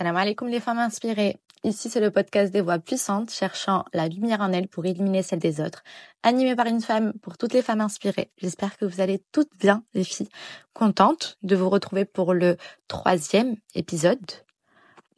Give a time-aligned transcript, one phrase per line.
[0.00, 1.36] Salam alaikum les femmes inspirées.
[1.62, 5.40] Ici, c'est le podcast des voix puissantes cherchant la lumière en elles pour éliminer celle
[5.40, 5.82] des autres.
[6.22, 8.30] Animé par une femme pour toutes les femmes inspirées.
[8.38, 10.30] J'espère que vous allez toutes bien, les filles.
[10.72, 12.56] Contente de vous retrouver pour le
[12.88, 14.24] troisième épisode.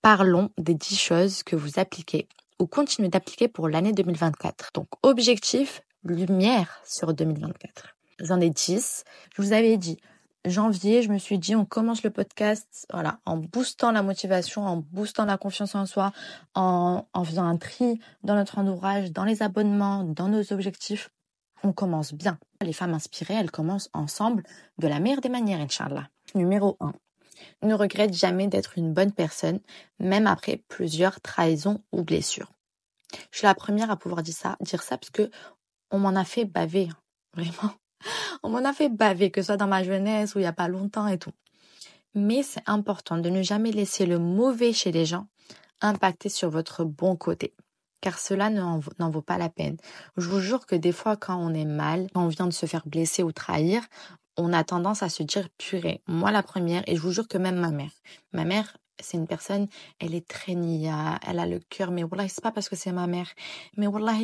[0.00, 2.26] Parlons des dix choses que vous appliquez
[2.58, 4.71] ou continuez d'appliquer pour l'année 2024.
[4.75, 7.94] Donc, objectif, lumière sur 2024.
[8.18, 9.04] J'en ai dix.
[9.36, 9.99] Je vous avais dit,
[10.45, 14.77] janvier, je me suis dit, on commence le podcast, voilà, en boostant la motivation, en
[14.77, 16.13] boostant la confiance en soi,
[16.55, 21.11] en, en faisant un tri dans notre entourage, dans les abonnements, dans nos objectifs.
[21.63, 22.39] On commence bien.
[22.61, 24.43] Les femmes inspirées, elles commencent ensemble
[24.79, 26.09] de la meilleure des manières, Inch'Allah.
[26.35, 26.93] Numéro 1.
[27.63, 29.61] Ne regrette jamais d'être une bonne personne,
[29.99, 32.53] même après plusieurs trahisons ou blessures.
[33.31, 35.31] Je suis la première à pouvoir dire ça, dire ça parce que
[35.91, 36.97] on m'en a fait baver, hein,
[37.34, 37.73] vraiment.
[38.42, 40.53] On m'en a fait baver, que ce soit dans ma jeunesse ou il y a
[40.53, 41.33] pas longtemps et tout.
[42.14, 45.27] Mais c'est important de ne jamais laisser le mauvais chez les gens
[45.81, 47.55] impacter sur votre bon côté.
[48.00, 49.77] Car cela n'en vaut pas la peine.
[50.17, 52.67] Je vous jure que des fois, quand on est mal, quand on vient de se
[52.67, 53.83] faire blesser ou trahir,
[54.37, 56.03] on a tendance à se dire purée.
[56.06, 57.92] Moi, la première, et je vous jure que même ma mère.
[58.33, 62.29] Ma mère, c'est une personne, elle est très nia, elle a le cœur, mais voilà,
[62.29, 63.29] c'est pas parce que c'est ma mère.
[63.77, 64.15] Mais voilà,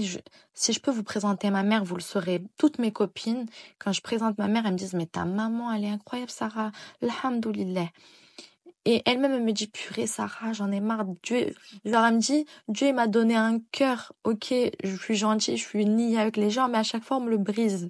[0.55, 2.42] si je peux vous présenter ma mère, vous le saurez.
[2.58, 3.47] Toutes mes copines,
[3.78, 6.70] quand je présente ma mère, elles me disent, mais ta maman, elle est incroyable, Sarah.
[7.02, 7.88] Alhamdoulilah.
[8.84, 11.05] Et elle-même, elle me dit, purée, Sarah, j'en ai marre.
[11.22, 14.12] Dieu, genre, elle me dit, Dieu, m'a donné un cœur.
[14.25, 17.20] Ok, je suis gentille, je suis nia avec les gens, mais à chaque fois, on
[17.20, 17.88] me le brise.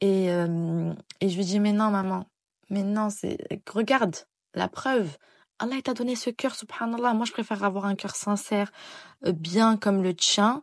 [0.00, 2.26] Et, euh, et je lui dis, mais non, maman.
[2.70, 3.38] Mais non, c'est,
[3.72, 4.14] regarde,
[4.54, 5.16] la preuve.
[5.58, 7.14] Allah t'a donné ce cœur, subhanallah.
[7.14, 8.70] Moi, je préfère avoir un cœur sincère,
[9.26, 10.62] euh, bien comme le tien,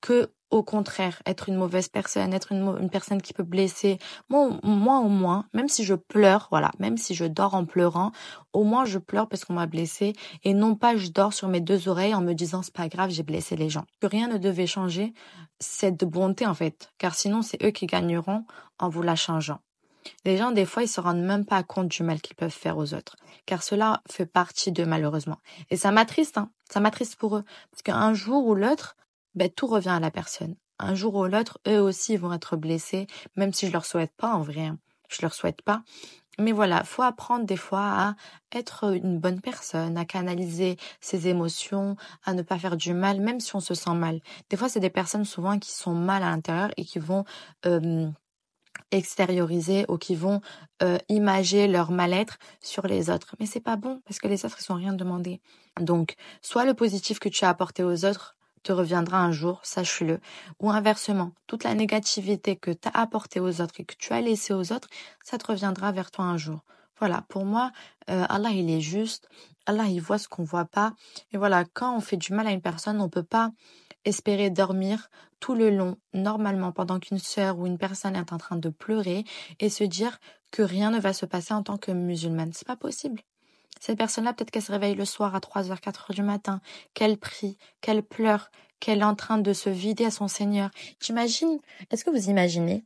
[0.00, 3.98] que au contraire, être une mauvaise personne, être une, une personne qui peut blesser.
[4.28, 8.10] Moi, moi, au moins, même si je pleure, voilà, même si je dors en pleurant,
[8.52, 11.60] au moins je pleure parce qu'on m'a blessé et non pas je dors sur mes
[11.60, 13.84] deux oreilles en me disant c'est pas grave, j'ai blessé les gens.
[14.00, 15.14] Que rien ne devait changer
[15.60, 18.44] cette bonté en fait, car sinon c'est eux qui gagneront
[18.78, 19.60] en vous la changeant.
[20.24, 22.78] Les gens, des fois, ils se rendent même pas compte du mal qu'ils peuvent faire
[22.78, 23.16] aux autres,
[23.46, 25.38] car cela fait partie d'eux, malheureusement.
[25.70, 26.50] Et ça m'attriste, hein.
[26.70, 27.44] Ça m'attriste pour eux.
[27.70, 28.96] Parce qu'un jour ou l'autre,
[29.34, 30.56] ben, tout revient à la personne.
[30.78, 33.06] Un jour ou l'autre, eux aussi vont être blessés,
[33.36, 34.66] même si je leur souhaite pas, en vrai.
[34.66, 34.78] Hein.
[35.08, 35.82] Je leur souhaite pas.
[36.38, 38.14] Mais voilà, faut apprendre des fois à
[38.52, 43.40] être une bonne personne, à canaliser ses émotions, à ne pas faire du mal, même
[43.40, 44.20] si on se sent mal.
[44.48, 47.24] Des fois, c'est des personnes souvent qui sont mal à l'intérieur et qui vont
[47.66, 48.08] euh,
[48.90, 50.40] extérioriser ou qui vont
[50.82, 53.36] euh, imager leur mal-être sur les autres.
[53.38, 55.40] Mais c'est pas bon parce que les autres ils sont rien demandé.
[55.80, 60.20] Donc, soit le positif que tu as apporté aux autres te reviendra un jour, sache-le,
[60.58, 64.20] ou inversement, toute la négativité que tu as apportée aux autres et que tu as
[64.20, 64.88] laissée aux autres,
[65.24, 66.60] ça te reviendra vers toi un jour.
[66.98, 67.72] Voilà, pour moi,
[68.10, 69.28] euh, Allah il est juste,
[69.64, 70.92] Allah il voit ce qu'on voit pas,
[71.32, 73.52] et voilà, quand on fait du mal à une personne, on peut pas
[74.04, 78.56] espérer dormir tout le long, normalement, pendant qu'une sœur ou une personne est en train
[78.56, 79.24] de pleurer
[79.58, 80.18] et se dire
[80.50, 82.52] que rien ne va se passer en tant que musulmane.
[82.52, 83.22] C'est pas possible.
[83.80, 86.60] Cette personne-là, peut-être qu'elle se réveille le soir à 3 h 4 h du matin,
[86.92, 90.70] qu'elle prie, qu'elle pleure, qu'elle est en train de se vider à son Seigneur.
[91.00, 91.58] J'imagine,
[91.90, 92.84] est-ce que vous imaginez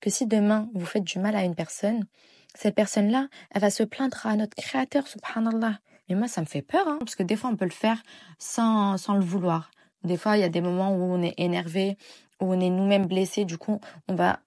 [0.00, 2.06] que si demain vous faites du mal à une personne,
[2.54, 5.78] cette personne-là, elle va se plaindre à notre Créateur, subhanallah?
[6.08, 8.02] Mais moi, ça me fait peur, hein, parce que des fois, on peut le faire
[8.38, 9.70] sans, sans le vouloir.
[10.04, 11.96] Des fois, il y a des moments où on est énervé,
[12.40, 13.44] où on est nous-mêmes blessés.
[13.44, 14.40] Du coup, on va,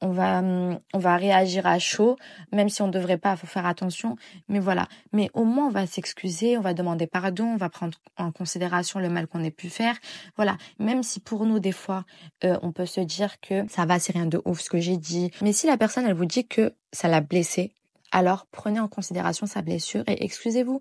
[0.00, 2.16] on va, hum, on va réagir à chaud,
[2.52, 3.36] même si on ne devrait pas.
[3.36, 4.16] Faut faire attention.
[4.48, 4.86] Mais voilà.
[5.12, 9.00] Mais au moins, on va s'excuser, on va demander pardon, on va prendre en considération
[9.00, 9.96] le mal qu'on ait pu faire.
[10.36, 10.56] Voilà.
[10.78, 12.04] Même si pour nous, des fois,
[12.44, 14.96] euh, on peut se dire que ça va, c'est rien de ouf ce que j'ai
[14.96, 15.30] dit.
[15.42, 17.72] Mais si la personne, elle vous dit que ça l'a blessé,
[18.12, 20.80] alors prenez en considération sa blessure et excusez-vous.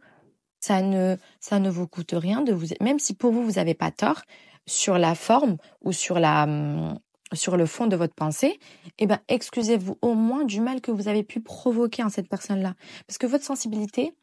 [0.59, 3.73] Ça ne, ça ne vous coûte rien de vous, même si pour vous, vous n'avez
[3.73, 4.21] pas tort
[4.65, 6.99] sur la forme ou sur la, hum,
[7.33, 8.59] sur le fond de votre pensée,
[8.97, 12.75] eh ben, excusez-vous au moins du mal que vous avez pu provoquer en cette personne-là.
[13.07, 14.13] Parce que votre sensibilité,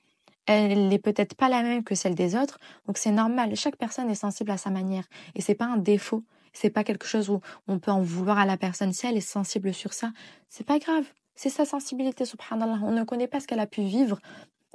[0.46, 3.54] elle n'est peut-être pas la même que celle des autres, donc c'est normal.
[3.56, 5.04] Chaque personne est sensible à sa manière,
[5.34, 6.22] et c'est pas un défaut.
[6.52, 9.20] C'est pas quelque chose où on peut en vouloir à la personne si elle est
[9.20, 10.12] sensible sur ça.
[10.48, 11.04] C'est pas grave.
[11.34, 12.78] C'est sa sensibilité, subhanallah.
[12.82, 14.18] On ne connaît pas ce qu'elle a pu vivre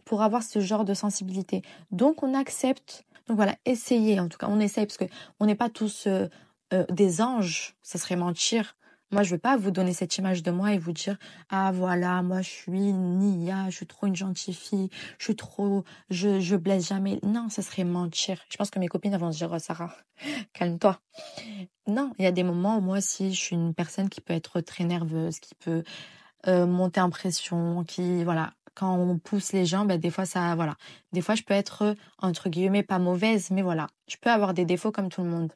[0.06, 1.62] pour avoir ce genre de sensibilité.
[1.92, 3.06] Donc on accepte.
[3.27, 5.06] Donc voilà, essayez en tout cas, on essaye parce que
[5.39, 6.27] on n'est pas tous euh,
[6.74, 8.75] euh, des anges, ça serait mentir.
[9.12, 11.18] Moi, je ne veux pas vous donner cette image de moi et vous dire
[11.50, 14.89] ah voilà, moi je suis Nia, je suis trop une gentille fille,
[15.19, 17.19] je suis trop, je je blesse jamais.
[17.21, 18.42] Non, ça serait mentir.
[18.50, 19.94] Je pense que mes copines vont se dire oh, Sarah,
[20.54, 20.97] calme-toi.
[21.88, 24.33] Non, il y a des moments où moi aussi je suis une personne qui peut
[24.33, 25.83] être très nerveuse, qui peut
[26.47, 30.56] euh, monter en pression, qui voilà, quand on pousse les gens, ben, des fois, ça,
[30.56, 30.75] voilà.
[31.12, 33.88] Des fois, je peux être, entre guillemets, pas mauvaise, mais voilà.
[34.07, 35.53] Je peux avoir des défauts comme tout le monde.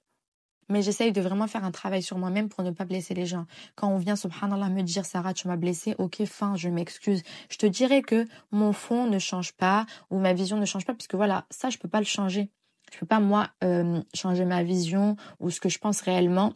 [0.67, 3.45] Mais j'essaye de vraiment faire un travail sur moi-même pour ne pas blesser les gens.
[3.75, 7.21] Quand on vient, subhanallah, me dire, Sarah, tu m'as blessé, ok, fin, je m'excuse.
[7.49, 10.93] Je te dirais que mon fond ne change pas ou ma vision ne change pas,
[10.93, 12.49] puisque voilà, ça, je peux pas le changer.
[12.91, 16.53] Je peux pas, moi, euh, changer ma vision ou ce que je pense réellement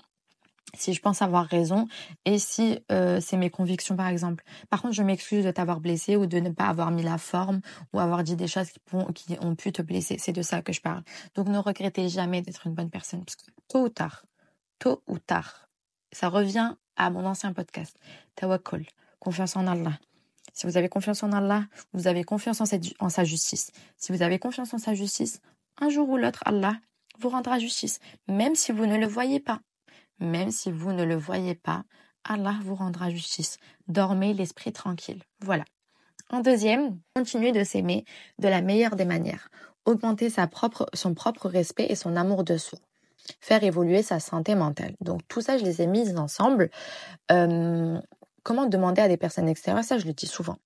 [0.75, 1.88] si je pense avoir raison
[2.25, 4.44] et si euh, c'est mes convictions par exemple.
[4.69, 7.62] Par contre, je m'excuse de t'avoir blessé ou de ne pas avoir mis la forme
[7.94, 8.80] ou avoir dit des choses qui,
[9.13, 10.18] qui ont pu te blesser.
[10.19, 11.04] C'est de ça que je parle.
[11.36, 14.25] Donc ne regrettez jamais d'être une bonne personne parce que tôt ou tard,
[14.80, 15.69] tôt ou tard,
[16.12, 17.98] ça revient à mon ancien podcast.
[18.36, 18.86] Tawakkul,
[19.19, 20.00] confiance en Allah.
[20.54, 23.71] Si vous avez confiance en Allah, vous avez confiance en sa justice.
[23.98, 25.42] Si vous avez confiance en sa justice,
[25.77, 26.75] un jour ou l'autre, Allah
[27.19, 29.62] vous rendra justice, même si vous ne le voyez pas.
[30.19, 31.83] Même si vous ne le voyez pas,
[32.24, 33.57] Allah vous rendra justice.
[33.88, 35.24] Dormez l'esprit tranquille.
[35.42, 35.63] Voilà.
[36.30, 38.06] En deuxième, continuez de s'aimer
[38.38, 39.50] de la meilleure des manières.
[39.86, 42.80] Augmenter sa propre, son propre respect et son amour de soi.
[43.39, 44.95] Faire évoluer sa santé mentale.
[45.01, 46.69] Donc tout ça, je les ai mises ensemble.
[47.31, 48.00] Euh,
[48.44, 50.57] comment demander à des personnes extérieures Ça, je le dis souvent.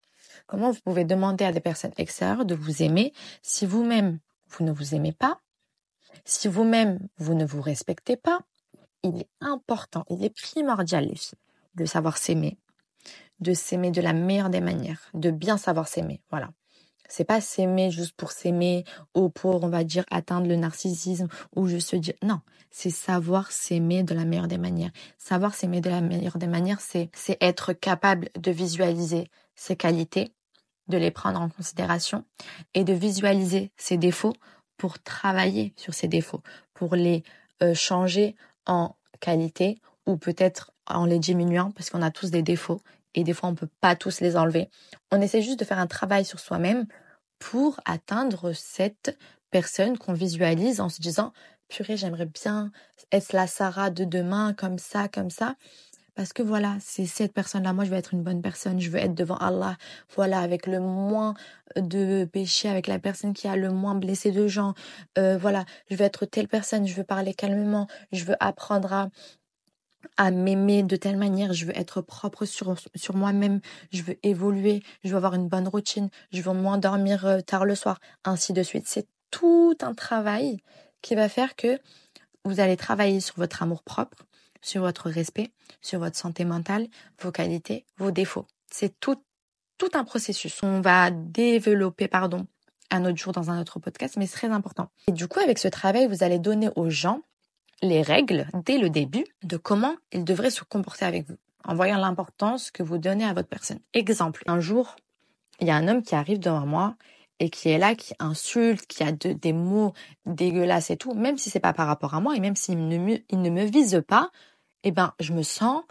[0.47, 4.19] Comment vous pouvez demander à des personnes extérieures de vous aimer si vous-même,
[4.49, 5.39] vous ne vous aimez pas,
[6.25, 8.39] si vous-même, vous ne vous respectez pas,
[9.03, 11.11] il est important, il est primordial,
[11.75, 12.57] de savoir s'aimer,
[13.39, 16.21] de s'aimer de la meilleure des manières, de bien savoir s'aimer.
[16.29, 16.51] Voilà.
[17.09, 21.67] C'est pas s'aimer juste pour s'aimer ou pour, on va dire, atteindre le narcissisme ou
[21.67, 22.39] juste se dire, non,
[22.71, 24.91] c'est savoir s'aimer de la meilleure des manières.
[25.17, 30.33] Savoir s'aimer de la meilleure des manières, c'est, c'est être capable de visualiser ses qualités,
[30.87, 32.25] de les prendre en considération
[32.73, 34.33] et de visualiser ses défauts
[34.77, 36.41] pour travailler sur ses défauts,
[36.73, 37.23] pour les
[37.61, 38.35] euh, changer
[38.65, 42.81] en qualité ou peut-être en les diminuant parce qu'on a tous des défauts
[43.15, 44.69] et des fois on peut pas tous les enlever.
[45.11, 46.85] On essaie juste de faire un travail sur soi-même
[47.39, 49.17] pour atteindre cette
[49.51, 51.33] personne qu'on visualise en se disant
[51.67, 52.71] purée j'aimerais bien
[53.11, 55.55] être la Sarah de demain comme ça comme ça
[56.15, 57.73] parce que voilà, c'est cette personne-là.
[57.73, 58.79] Moi, je veux être une bonne personne.
[58.79, 59.77] Je veux être devant Allah.
[60.15, 61.33] Voilà, avec le moins
[61.75, 64.73] de péché, avec la personne qui a le moins blessé de gens.
[65.17, 66.85] Euh, voilà, je veux être telle personne.
[66.85, 67.87] Je veux parler calmement.
[68.11, 69.09] Je veux apprendre à
[70.17, 73.61] à m'aimer de telle manière, je veux être propre sur, sur moi-même,
[73.91, 77.65] je veux évoluer, je veux avoir une bonne routine, je veux moins dormir euh, tard
[77.65, 78.85] le soir, ainsi de suite.
[78.87, 80.59] C'est tout un travail
[81.01, 81.79] qui va faire que
[82.45, 84.25] vous allez travailler sur votre amour propre,
[84.63, 85.51] sur votre respect,
[85.81, 86.87] sur votre santé mentale,
[87.21, 88.47] vos qualités, vos défauts.
[88.71, 89.21] C'est tout,
[89.77, 90.63] tout un processus.
[90.63, 92.47] On va développer, pardon,
[92.89, 94.89] un autre jour dans un autre podcast, mais c'est très important.
[95.07, 97.21] Et du coup, avec ce travail, vous allez donner aux gens
[97.81, 101.97] les règles dès le début de comment ils devraient se comporter avec vous, en voyant
[101.97, 103.79] l'importance que vous donnez à votre personne.
[103.93, 104.95] Exemple, un jour,
[105.59, 106.95] il y a un homme qui arrive devant moi
[107.39, 109.93] et qui est là, qui insulte, qui a des mots
[110.25, 112.97] dégueulasses et tout, même si c'est pas par rapport à moi et même s'il ne
[113.49, 114.31] me vise pas,
[114.83, 115.83] eh ben, je me sens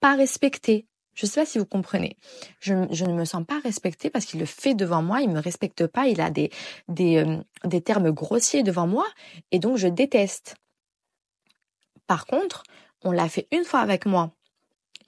[0.00, 0.86] pas respectée.
[1.14, 2.16] Je sais pas si vous comprenez.
[2.60, 5.86] Je, ne me sens pas respectée parce qu'il le fait devant moi, il me respecte
[5.86, 6.50] pas, il a des,
[6.86, 9.06] des, euh, des termes grossiers devant moi
[9.50, 10.54] et donc je déteste.
[12.06, 12.62] Par contre,
[13.02, 14.32] on l'a fait une fois avec moi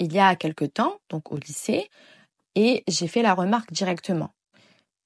[0.01, 1.91] il y a quelque temps, donc au lycée,
[2.55, 4.35] et j'ai fait la remarque directement.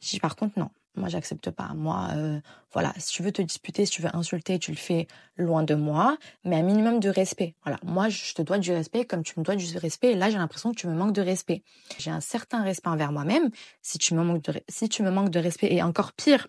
[0.01, 1.73] J'ai par contre non, moi, j'accepte pas.
[1.75, 2.41] Moi, euh,
[2.73, 5.75] voilà, si tu veux te disputer, si tu veux insulter, tu le fais loin de
[5.75, 7.55] moi, mais un minimum de respect.
[7.65, 10.13] Voilà, moi, je te dois du respect comme tu me dois du respect.
[10.13, 11.63] Et là, j'ai l'impression que tu me manques de respect.
[11.99, 13.51] J'ai un certain respect envers moi-même.
[13.83, 16.47] Si tu me manques de, si tu me manques de respect, et encore pire,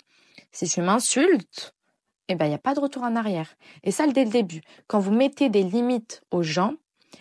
[0.52, 1.76] si tu m'insultes,
[2.28, 3.56] eh ben, il n'y a pas de retour en arrière.
[3.84, 4.62] Et ça, dès le début.
[4.88, 6.74] Quand vous mettez des limites aux gens,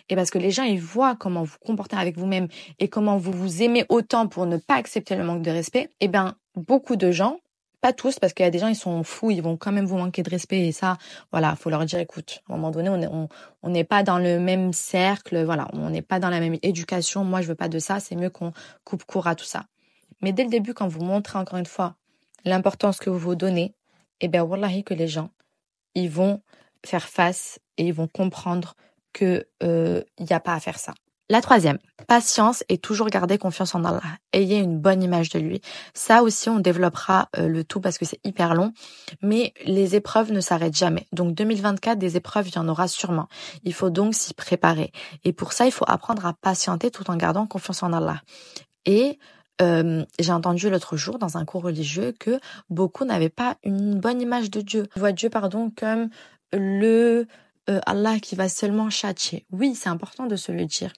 [0.09, 2.47] et parce que les gens, ils voient comment vous comportez avec vous-même
[2.79, 6.07] et comment vous vous aimez autant pour ne pas accepter le manque de respect, eh
[6.07, 7.39] ben, beaucoup de gens,
[7.81, 9.85] pas tous, parce qu'il y a des gens, ils sont fous, ils vont quand même
[9.85, 10.97] vous manquer de respect et ça,
[11.31, 13.29] voilà, faut leur dire, écoute, à un moment donné, on
[13.61, 17.23] on, n'est pas dans le même cercle, voilà, on n'est pas dans la même éducation.
[17.23, 17.99] Moi, je veux pas de ça.
[17.99, 19.65] C'est mieux qu'on coupe court à tout ça.
[20.21, 21.95] Mais dès le début, quand vous montrez encore une fois
[22.43, 23.75] l'importance que vous vous donnez,
[24.21, 25.29] eh bien, wallahi que les gens,
[25.93, 26.41] ils vont
[26.83, 28.75] faire face et ils vont comprendre
[29.15, 30.93] que euh, n'y a pas à faire ça.
[31.27, 34.03] La troisième, patience et toujours garder confiance en Allah.
[34.31, 35.59] Ayez une bonne image de lui.
[35.95, 38.73] Ça aussi, on développera euh, le tout parce que c'est hyper long.
[39.23, 41.07] Mais les épreuves ne s'arrêtent jamais.
[41.13, 43.27] Donc 2024, des épreuves, il y en aura sûrement.
[43.63, 44.91] Il faut donc s'y préparer.
[45.23, 48.21] Et pour ça, il faut apprendre à patienter tout en gardant confiance en Allah.
[48.85, 49.17] Et
[49.63, 54.21] euh, j'ai entendu l'autre jour dans un cours religieux que beaucoup n'avaient pas une bonne
[54.21, 54.85] image de Dieu.
[54.95, 56.09] Ils voient Dieu, pardon, comme
[56.53, 57.25] le
[57.69, 59.45] euh, Allah qui va seulement châtier.
[59.51, 60.93] Oui, c'est important de se le dire,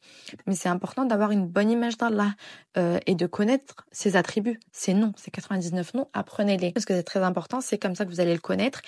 [0.46, 2.34] mais c'est important d'avoir une bonne image d'Allah
[2.78, 4.60] euh, et de connaître ses attributs.
[4.72, 6.72] Ses noms, ses 99 noms, apprenez-les.
[6.72, 8.82] Parce que c'est très important, c'est comme ça que vous allez le connaître.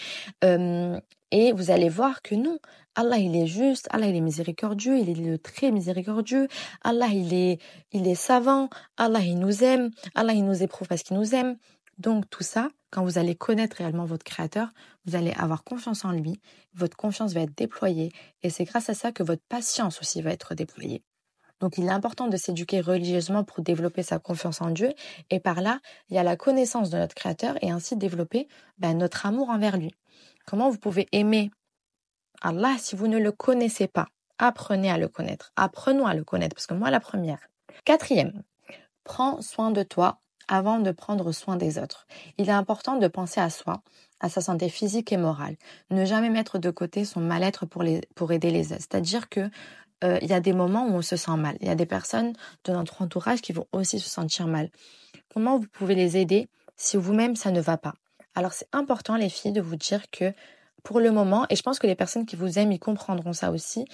[0.43, 0.99] Euh,
[1.31, 2.57] et vous allez voir que non,
[2.95, 6.47] Allah il est juste, Allah il est miséricordieux, il est le très miséricordieux,
[6.81, 7.59] Allah il est,
[7.91, 11.55] il est savant, Allah il nous aime, Allah il nous éprouve parce qu'il nous aime.
[11.99, 14.69] Donc tout ça, quand vous allez connaître réellement votre créateur,
[15.05, 16.39] vous allez avoir confiance en lui,
[16.73, 20.31] votre confiance va être déployée et c'est grâce à ça que votre patience aussi va
[20.31, 21.03] être déployée.
[21.59, 24.93] Donc il est important de s'éduquer religieusement pour développer sa confiance en Dieu
[25.29, 25.79] et par là,
[26.09, 29.75] il y a la connaissance de notre créateur et ainsi développer ben, notre amour envers
[29.75, 29.93] lui.
[30.45, 31.51] Comment vous pouvez aimer
[32.41, 34.07] Allah si vous ne le connaissez pas?
[34.37, 35.51] Apprenez à le connaître.
[35.57, 37.41] Apprenons à le connaître parce que moi la première.
[37.83, 38.41] Quatrième,
[39.03, 42.07] prends soin de toi avant de prendre soin des autres.
[42.37, 43.81] Il est important de penser à soi,
[44.19, 45.55] à sa santé physique et morale.
[45.91, 47.83] Ne jamais mettre de côté son mal-être pour,
[48.31, 48.81] aider les autres.
[48.81, 49.49] C'est-à-dire que
[50.03, 51.55] euh, il y a des moments où on se sent mal.
[51.61, 52.33] Il y a des personnes
[52.65, 54.69] de notre entourage qui vont aussi se sentir mal.
[55.33, 57.93] Comment vous pouvez les aider si vous-même ça ne va pas?
[58.35, 60.33] Alors c'est important les filles de vous dire que
[60.83, 63.51] pour le moment, et je pense que les personnes qui vous aiment, ils comprendront ça
[63.51, 63.85] aussi,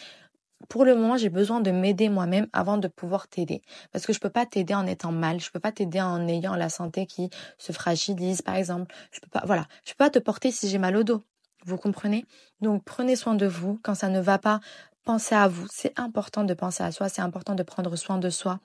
[0.70, 3.62] pour le moment, j'ai besoin de m'aider moi-même avant de pouvoir t'aider.
[3.92, 5.40] Parce que je peux pas t'aider en étant mal.
[5.40, 8.94] Je peux pas t'aider en ayant la santé qui se fragilise, par exemple.
[9.12, 9.68] Je peux pas, voilà.
[9.86, 11.24] Je peux pas te porter si j'ai mal au dos.
[11.66, 12.26] Vous comprenez?
[12.62, 13.80] Donc, prenez soin de vous.
[13.84, 14.60] Quand ça ne va pas,
[15.04, 15.68] pensez à vous.
[15.72, 17.10] C'est important de penser à soi.
[17.10, 18.60] C'est important de prendre soin de soi.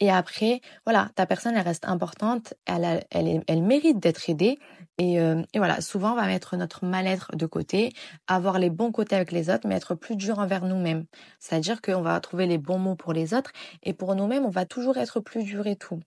[0.00, 4.58] Et après, voilà, ta personne, elle reste importante, elle, mérite d'être aidée.
[4.98, 7.92] Et, euh, et, voilà, souvent, on va mettre notre mal-être de côté,
[8.26, 11.04] avoir les bons côtés avec les autres, mais être plus dur envers nous-mêmes.
[11.38, 14.64] C'est-à-dire qu'on va trouver les bons mots pour les autres, et pour nous-mêmes, on va
[14.64, 16.00] toujours être plus dur et tout.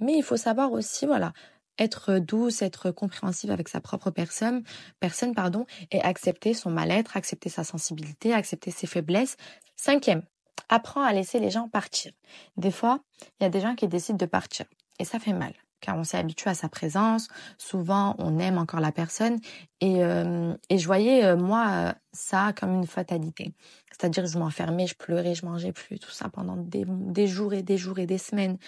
[0.00, 1.32] Mais il faut savoir aussi, voilà,
[1.78, 4.62] être douce, être compréhensive avec sa propre personne,
[5.00, 9.36] personne pardon, et accepter son mal-être, accepter sa sensibilité, accepter ses faiblesses.
[9.76, 10.22] Cinquième,
[10.68, 12.12] apprends à laisser les gens partir.
[12.56, 13.00] Des fois,
[13.40, 14.66] il y a des gens qui décident de partir
[14.98, 17.28] et ça fait mal car on s'est habitué à sa présence.
[17.58, 19.38] Souvent, on aime encore la personne
[19.80, 23.52] et, euh, et je voyais euh, moi ça comme une fatalité.
[23.90, 27.62] C'est-à-dire je m'enfermais, je pleurais, je mangeais plus, tout ça pendant des, des, jours et
[27.62, 28.58] des jours et des semaines.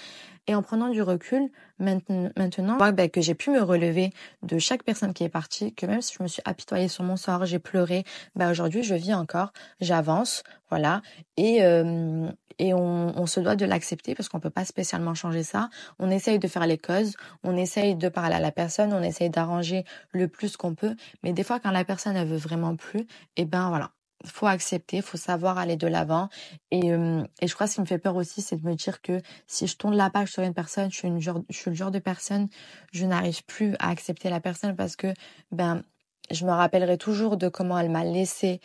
[0.47, 4.13] Et en prenant du recul, maintenant, maintenant ben, que j'ai pu me relever
[4.43, 7.17] de chaque personne qui est partie, que même si je me suis apitoyée sur mon
[7.17, 11.03] sort, j'ai pleuré, ben aujourd'hui je vis encore, j'avance, voilà,
[11.37, 12.29] et euh,
[12.61, 15.71] et on, on, se doit de l'accepter parce qu'on peut pas spécialement changer ça.
[15.99, 19.31] On essaye de faire les causes, on essaye de parler à la personne, on essaye
[19.31, 23.01] d'arranger le plus qu'on peut, mais des fois quand la personne elle veut vraiment plus,
[23.01, 23.93] et eh ben voilà,
[24.27, 26.29] faut accepter, faut savoir aller de l'avant.
[26.71, 28.75] Et, euh, et je crois que ce qui me fait peur aussi, c'est de me
[28.75, 31.57] dire que si je tourne la page sur une personne, je suis, une genre, je
[31.57, 32.49] suis le genre de personne,
[32.93, 35.15] je n'arrive plus à accepter la personne parce que
[35.51, 35.83] ben
[36.31, 38.61] je me rappellerai toujours de comment elle m'a laissé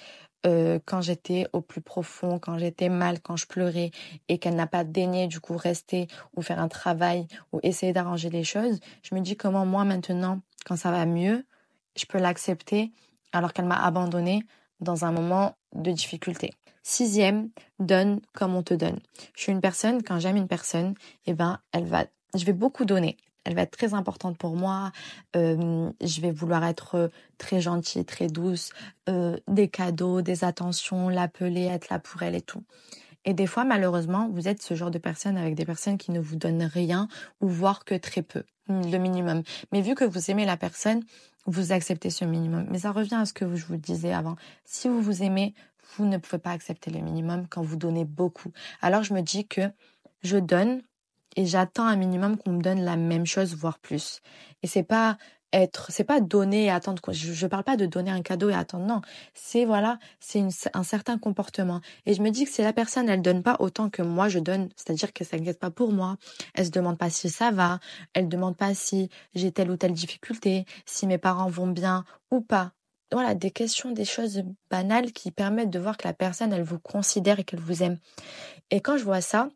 [0.46, 3.92] euh, quand j'étais au plus profond, quand j'étais mal, quand je pleurais
[4.30, 8.30] et qu'elle n'a pas daigné du coup rester ou faire un travail ou essayer d'arranger
[8.30, 8.80] les choses.
[9.02, 11.46] Je me dis comment moi maintenant, quand ça va mieux,
[11.96, 12.92] je peux l'accepter
[13.32, 14.44] alors qu'elle m'a abandonné
[14.80, 16.52] dans un moment de difficulté.
[16.84, 17.50] Sixième,
[17.80, 19.00] donne comme on te donne.
[19.36, 20.94] Je suis une personne, quand j'aime une personne,
[21.26, 23.18] eh ben, elle va, je vais beaucoup donner.
[23.46, 24.92] Elle va être très importante pour moi.
[25.34, 28.72] Je vais vouloir être très gentille, très douce,
[29.08, 32.64] des cadeaux, des attentions, l'appeler, être là pour elle et tout.
[33.24, 36.20] Et des fois, malheureusement, vous êtes ce genre de personne avec des personnes qui ne
[36.20, 37.08] vous donnent rien
[37.42, 39.42] ou voire que très peu, le minimum.
[39.72, 41.04] Mais vu que vous aimez la personne,
[41.48, 42.68] vous acceptez ce minimum.
[42.70, 44.36] Mais ça revient à ce que je vous disais avant.
[44.64, 45.56] Si vous vous aimez,
[45.98, 48.52] vous ne pouvez pas accepter le minimum quand vous donnez beaucoup.
[48.82, 49.62] Alors je me dis que
[50.22, 50.82] je donne
[51.36, 54.22] et j'attends un minimum qu'on me donne la même chose, voire plus.
[54.64, 55.18] Et c'est pas
[55.56, 57.02] être, c'est pas donner et attendre.
[57.12, 58.86] Je, je parle pas de donner un cadeau et attendre.
[58.86, 59.02] Non,
[59.34, 61.82] c'est voilà, c'est un certain comportement.
[62.06, 64.40] Et je me dis que si la personne elle donne pas autant que moi je
[64.40, 66.18] donne, c'est-à-dire qu'elle s'inquiète pas pour moi,
[66.54, 67.80] elle se demande pas si ça va,
[68.14, 72.42] elle demande pas si j'ai telle ou telle difficulté, si mes parents vont bien ou
[72.42, 72.72] pas.
[73.12, 76.80] Voilà, des questions, des choses banales qui permettent de voir que la personne elle vous
[76.80, 77.98] considère et qu'elle vous aime.
[78.72, 79.50] Et quand je vois ça,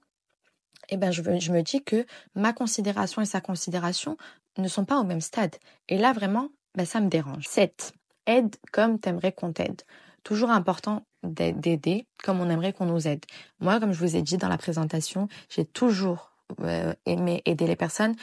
[0.89, 2.05] eh ben je, me dis que
[2.36, 4.17] ma considération et sa considération
[4.58, 5.55] ne sont pas au même stade.
[5.88, 7.48] Et là, vraiment, ben, ça me dérange.
[7.48, 7.93] 7.
[8.25, 9.81] Aide comme t'aimerais qu'on t'aide.
[10.24, 13.25] Toujours important d'aider comme on aimerait qu'on nous aide.
[13.60, 16.31] Moi, comme je vous ai dit dans la présentation, j'ai toujours
[16.62, 18.15] euh, aimé aider les personnes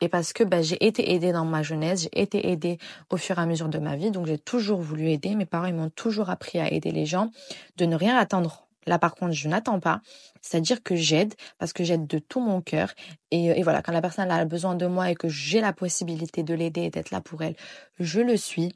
[0.00, 2.78] et parce que ben, j'ai été aidée dans ma jeunesse, j'ai été aidée
[3.10, 5.34] au fur et à mesure de ma vie, donc j'ai toujours voulu aider.
[5.34, 7.30] Mes parents m'ont toujours appris à aider les gens,
[7.76, 10.00] de ne rien attendre Là, par contre, je n'attends pas.
[10.40, 12.92] C'est-à-dire que j'aide parce que j'aide de tout mon cœur.
[13.30, 16.42] Et, et, voilà, quand la personne a besoin de moi et que j'ai la possibilité
[16.42, 17.56] de l'aider et d'être là pour elle,
[17.98, 18.74] je le suis.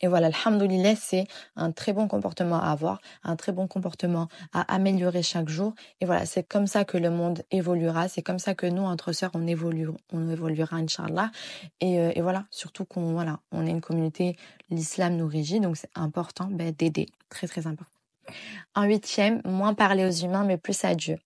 [0.00, 1.26] Et voilà, alhamdoulilah, c'est
[1.56, 5.74] un très bon comportement à avoir, un très bon comportement à améliorer chaque jour.
[6.00, 8.08] Et voilà, c'est comme ça que le monde évoluera.
[8.08, 11.30] C'est comme ça que nous, entre sœurs, on évolue, on évoluera, Inch'Allah.
[11.80, 14.36] Et, euh, voilà, surtout qu'on voilà, on est une communauté,
[14.70, 17.06] l'islam nous régit, donc c'est important ben, d'aider.
[17.28, 17.99] Très, très important.
[18.74, 21.16] En huitième, moins parler aux humains, mais plus à Dieu.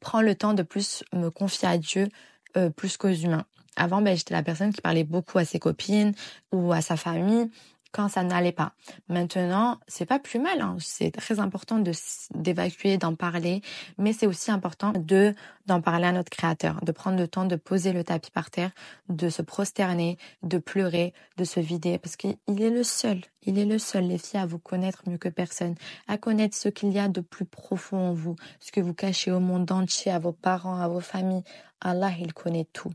[0.00, 2.08] Prends le temps de plus me confier à Dieu,
[2.56, 3.44] euh, plus qu'aux humains.
[3.76, 6.14] Avant, ben, j'étais la personne qui parlait beaucoup à ses copines
[6.52, 7.50] ou à sa famille
[7.94, 8.72] quand ça n'allait pas.
[9.08, 10.60] Maintenant, c'est pas plus mal.
[10.60, 10.76] Hein.
[10.80, 11.92] C'est très important de
[12.34, 13.62] d'évacuer, d'en parler,
[13.98, 15.32] mais c'est aussi important de
[15.66, 18.72] d'en parler à notre créateur, de prendre le temps de poser le tapis par terre,
[19.08, 23.20] de se prosterner, de pleurer, de se vider, parce qu'il est le seul.
[23.42, 25.76] Il est le seul, les filles, à vous connaître mieux que personne,
[26.08, 29.30] à connaître ce qu'il y a de plus profond en vous, ce que vous cachez
[29.30, 31.44] au monde entier, à vos parents, à vos familles.
[31.80, 32.90] Allah, il connaît tout.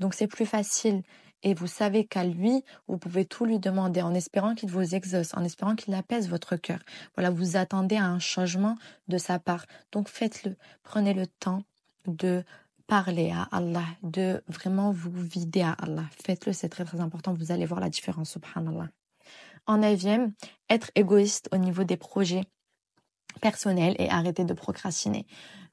[0.00, 1.02] Donc c'est plus facile
[1.42, 5.34] et vous savez qu'à lui, vous pouvez tout lui demander en espérant qu'il vous exauce,
[5.34, 6.80] en espérant qu'il apaise votre cœur.
[7.16, 8.76] Voilà, vous attendez à un changement
[9.08, 9.66] de sa part.
[9.92, 10.56] Donc faites-le.
[10.82, 11.62] Prenez le temps
[12.06, 12.44] de
[12.86, 16.04] parler à Allah, de vraiment vous vider à Allah.
[16.24, 17.32] Faites-le, c'est très très important.
[17.32, 18.88] Vous allez voir la différence, subhanallah.
[19.66, 20.32] En neuvième,
[20.68, 22.44] être égoïste au niveau des projets
[23.40, 25.26] personnels et arrêter de procrastiner.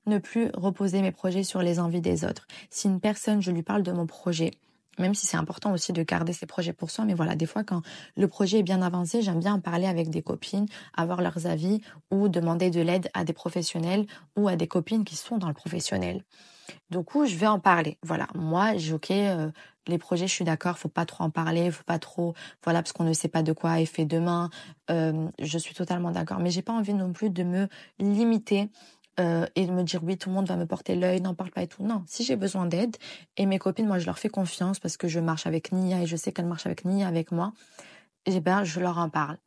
[0.05, 2.47] Ne plus reposer mes projets sur les envies des autres.
[2.69, 4.51] Si une personne, je lui parle de mon projet,
[4.98, 7.06] même si c'est important aussi de garder ses projets pour soi.
[7.06, 7.82] Mais voilà, des fois, quand
[8.16, 11.82] le projet est bien avancé, j'aime bien en parler avec des copines, avoir leurs avis
[12.12, 15.54] ou demander de l'aide à des professionnels ou à des copines qui sont dans le
[15.54, 16.24] professionnel.
[16.89, 17.98] Du coup, je vais en parler.
[18.04, 19.51] Voilà, moi, j'ai ok, euh,
[19.88, 22.94] les projets, je suis d'accord, faut pas trop en parler, faut pas trop, voilà, parce
[22.94, 24.50] qu'on ne sait pas de quoi est fait demain.
[24.89, 27.68] Euh, je suis totalement d'accord, mais j'ai pas envie non plus de me
[28.00, 28.70] limiter
[29.19, 31.51] euh, et de me dire oui tout le monde va me porter l'œil n'en parle
[31.51, 31.83] pas et tout.
[31.83, 32.97] Non si j'ai besoin d'aide
[33.38, 36.05] et mes copines moi je leur fais confiance parce que je marche avec Nia et
[36.05, 37.53] je sais qu'elle marche avec Nia avec moi
[38.25, 39.38] et eh ben je leur en parle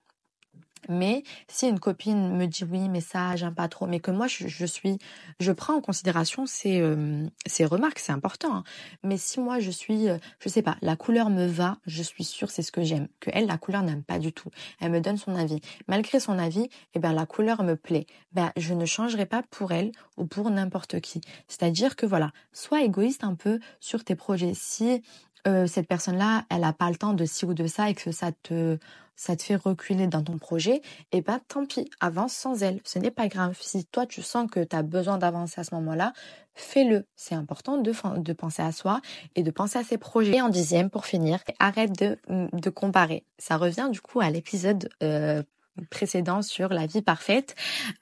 [0.90, 4.26] mais si une copine me dit oui, mais ça, j'aime pas trop, mais que moi
[4.26, 4.98] je, suis,
[5.38, 8.56] je prends en considération ces, euh, ces remarques, c'est important.
[8.56, 8.64] Hein.
[9.04, 12.24] Mais si moi je suis, euh, je sais pas, la couleur me va, je suis
[12.24, 13.08] sûre c'est ce que j'aime.
[13.20, 14.50] Que elle, la couleur n'aime pas du tout.
[14.80, 15.60] Elle me donne son avis.
[15.86, 18.06] Malgré son avis, eh ben la couleur me plaît.
[18.32, 21.20] Ben je ne changerai pas pour elle ou pour n'importe qui.
[21.46, 24.52] C'est-à-dire que voilà, sois égoïste un peu sur tes projets.
[24.54, 25.02] Si
[25.46, 28.12] euh, cette personne-là, elle a pas le temps de ci ou de ça et que
[28.12, 28.78] ça te
[29.16, 30.80] ça te fait reculer dans ton projet,
[31.12, 32.80] eh ben tant pis, avance sans elle.
[32.84, 33.54] Ce n'est pas grave.
[33.60, 36.14] Si toi tu sens que tu as besoin d'avancer à ce moment-là,
[36.54, 37.04] fais-le.
[37.16, 39.02] C'est important de, de penser à soi
[39.36, 40.36] et de penser à ses projets.
[40.36, 43.26] Et en dixième, pour finir, arrête de, de comparer.
[43.36, 45.42] Ça revient du coup à l'épisode euh,
[45.86, 47.54] précédent sur la vie parfaite.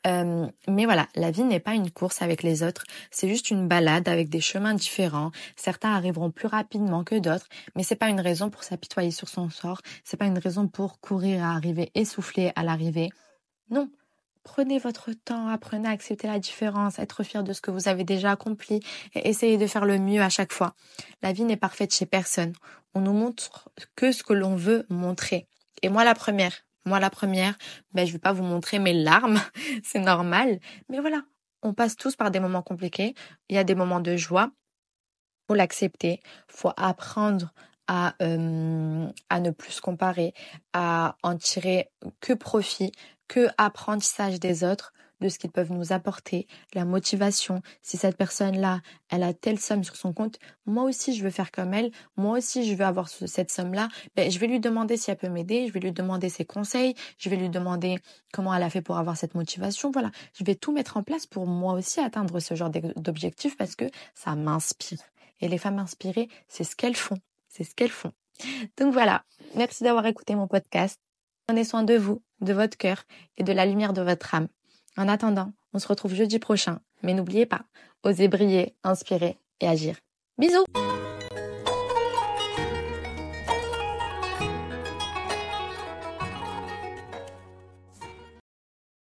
[0.06, 3.68] Euh, mais voilà, la vie n'est pas une course avec les autres, c'est juste une
[3.68, 5.30] balade avec des chemins différents.
[5.56, 9.50] Certains arriveront plus rapidement que d'autres, mais c'est pas une raison pour s'apitoyer sur son
[9.50, 13.10] sort, c'est pas une raison pour courir à arriver essoufflé à l'arrivée.
[13.70, 13.90] Non.
[14.44, 18.04] Prenez votre temps, apprenez à accepter la différence, être fier de ce que vous avez
[18.04, 18.80] déjà accompli
[19.14, 20.74] et essayez de faire le mieux à chaque fois.
[21.20, 22.54] La vie n'est parfaite chez personne.
[22.94, 25.46] On nous montre que ce que l'on veut montrer.
[25.82, 26.52] Et moi la première,
[26.84, 27.56] moi, la première,
[27.92, 29.40] ben, je vais pas vous montrer mes larmes,
[29.84, 30.60] c'est normal.
[30.88, 31.22] Mais voilà,
[31.62, 33.14] on passe tous par des moments compliqués.
[33.48, 34.50] Il y a des moments de joie.
[35.46, 36.20] Faut l'accepter.
[36.48, 37.52] Faut apprendre
[37.86, 40.34] à, euh, à ne plus se comparer,
[40.72, 42.92] à en tirer que profit,
[43.28, 47.62] que apprentissage des autres de ce qu'ils peuvent nous apporter, la motivation.
[47.82, 51.50] Si cette personne-là, elle a telle somme sur son compte, moi aussi je veux faire
[51.50, 55.10] comme elle, moi aussi je veux avoir cette somme-là, ben, je vais lui demander si
[55.10, 57.98] elle peut m'aider, je vais lui demander ses conseils, je vais lui demander
[58.32, 59.90] comment elle a fait pour avoir cette motivation.
[59.90, 63.76] Voilà, je vais tout mettre en place pour moi aussi atteindre ce genre d'objectif parce
[63.76, 64.98] que ça m'inspire.
[65.40, 67.18] Et les femmes inspirées, c'est ce qu'elles font.
[67.48, 68.12] C'est ce qu'elles font.
[68.76, 71.00] Donc voilà, merci d'avoir écouté mon podcast.
[71.46, 73.04] Prenez soin de vous, de votre cœur
[73.36, 74.48] et de la lumière de votre âme.
[74.98, 76.80] En attendant, on se retrouve jeudi prochain.
[77.04, 77.60] Mais n'oubliez pas,
[78.02, 79.94] osez briller, inspirer et agir.
[80.38, 80.64] Bisous